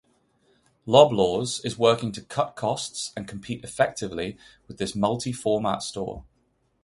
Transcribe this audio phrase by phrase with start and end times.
[0.87, 4.35] Loblaws is working to cut costs and compete effectively
[4.67, 6.25] with this multi-format store.